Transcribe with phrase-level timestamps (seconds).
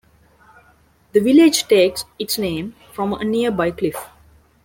[1.11, 4.03] The village takes its name from a nearby cliff.